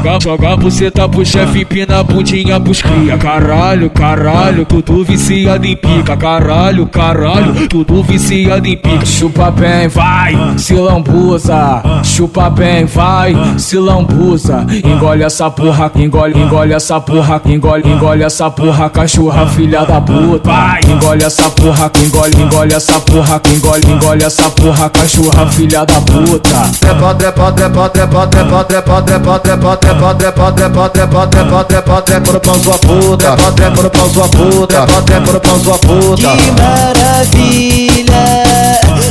[0.00, 3.18] Joga, joga buceta pro chefe, pina a bundinha pros cria.
[3.18, 6.16] Caralho, caralho, tudo viciado em pica.
[6.16, 9.04] Caralho, caralho, tudo viciado em pica.
[9.04, 11.82] Chupa bem, vai, se lambuza.
[12.02, 14.64] Chupa bem, vai, se lambuza.
[14.82, 20.50] Engole essa porra, engole, engole essa porra, engole, engole essa porra, cachorra, filha da puta.
[20.50, 26.00] Vai, engole essa porra, engole, engole essa porra, engole, engole essa porra, cachorra, filha da
[26.00, 26.70] puta.
[26.80, 32.32] Trepa, trepa, trepa, trepa, trepa, trepa, trepa, trepa, trepa, trepa, trepa, trepa, trepa, trepa, trepa
[32.32, 35.78] no pau sua puta, trepa, trepa no pau sua puta, trepa, trepa no pau sua
[35.78, 36.36] puta.
[36.36, 38.24] Que maravilha,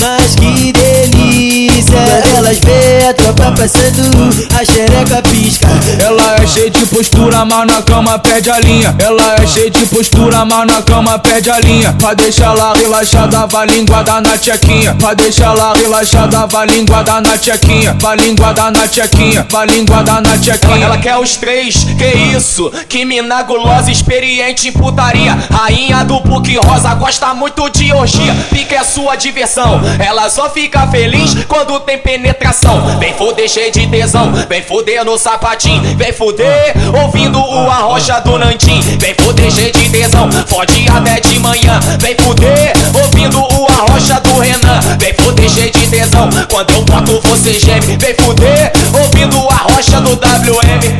[0.00, 1.98] mas que delícia.
[2.36, 5.66] Elas vê a tropa passando, a xereca pisca.
[6.00, 8.94] Ela é cheia de postura, mas na cama perde a linha.
[8.98, 11.92] Ela é cheia de postura, mas na cama perde a linha.
[11.94, 14.94] Pra deixar lá relaxada, vai linguada na tchequinha.
[14.94, 17.96] Pra deixar lá relaxada, vai linguada na tchequinha.
[18.00, 20.84] Vai linguada na tchequinha, vai linguada na tchequinha.
[20.84, 22.70] Ela quer os três, que isso?
[22.88, 25.36] Que mina gulosa, experiente em putaria.
[25.50, 28.34] Rainha do PUC rosa, gosta muito de orgia.
[28.50, 29.80] Pica é sua diversão.
[29.98, 32.99] Ela só fica feliz quando tem penetração.
[33.00, 35.96] Vem foder cheio de tesão, vem foder no sapatinho.
[35.96, 38.78] Vem foder ouvindo o arrocha do Nantim.
[38.98, 41.80] Vem foder cheio de tesão, fode até de manhã.
[41.98, 44.80] Vem foder ouvindo o arrocha do Renan.
[44.98, 47.96] Vem foder cheio de tesão, quando eu boto você geme.
[47.96, 48.70] Vem foder
[49.02, 50.98] ouvindo o arrocha do WM.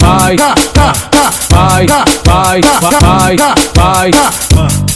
[0.00, 1.86] Vai, vai, vai,
[2.24, 3.36] vai,
[3.76, 4.87] vai, vai.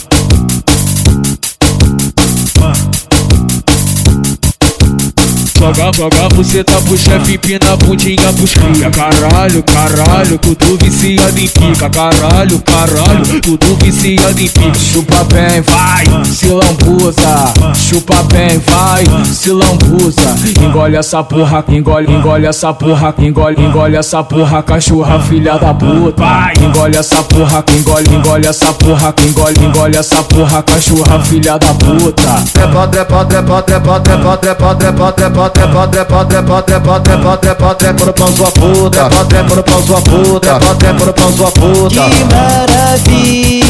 [5.63, 8.91] Joga, joga buceta pro chefe, pina a bundinha pros cria.
[8.91, 11.89] Caralho, caralho, tudo viciado em pica.
[11.89, 14.75] Caralho, caralho, tudo viciado em pica.
[14.75, 17.53] Chupa bem, vai, se lambuza.
[17.73, 20.35] Chupa bem, vai, se lambuza.
[20.61, 26.21] Engole essa porra, engole, engole essa porra, engole, engole essa porra, cachorra, filha da puta.
[26.21, 31.73] Vai, engole essa porra, engole, engole essa porra, engole, engole essa porra, cachorra, filha da
[31.73, 32.43] puta.
[32.51, 38.05] Trepa, trepa, trepa, trepa, trepa, trepa, trepa, trepa, trepa, trepa, trepa, trepa, trepa, trepa, trepa
[38.05, 41.51] no pau sua puta, trepa, trepa no pau sua puta, trepa, trepa no pau sua
[41.51, 42.09] puta.
[42.09, 43.62] Que maravilha,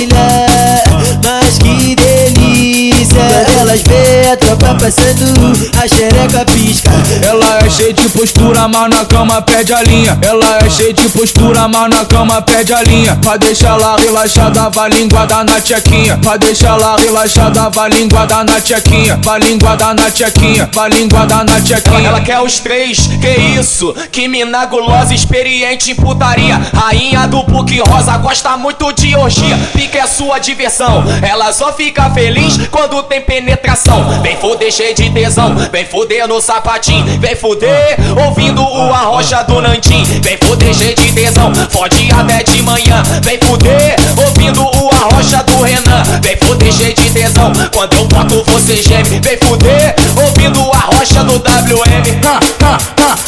[4.63, 6.89] tropa passando, a xereca pisca.
[7.27, 10.17] Ela é cheia de postura, mas na cama perde a linha.
[10.21, 13.15] Ela é cheia de postura, mas na cama perde a linha.
[13.17, 16.17] Pra deixar lá relaxada, vai linguada na tchequinha.
[16.17, 19.19] Pra deixar lá relaxada, vai linguada na tchequinha.
[19.23, 22.07] Vai linguada na tchequinha, vai linguada na Ela, tchequinha.
[22.07, 23.93] ela quer os três, que isso?
[24.11, 26.59] Que mina gulosa, experiente em putaria.
[26.73, 29.57] Rainha do PUC rosa, gosta muito de orgia.
[29.73, 31.03] Pica é sua diversão.
[31.21, 34.21] Ela só fica feliz quando tem penetração.
[34.21, 37.19] Vem foder cheio de tesão, vem foder no sapatinho.
[37.19, 40.03] Vem foder ouvindo o arrocha do Nantim.
[40.21, 43.01] Vem foder cheio de tesão, fode até de manhã.
[43.23, 46.03] Vem foder ouvindo o arrocha do Renan.
[46.21, 49.19] Vem foder cheio de tesão, quando eu boto você geme.
[49.19, 52.03] Vem foder ouvindo o arrocha do WM.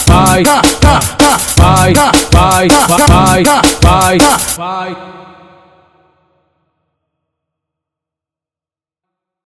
[0.05, 2.67] Vai, vai, vai, vai,
[3.07, 3.43] vai,
[3.81, 4.17] vai,
[4.55, 5.24] vai.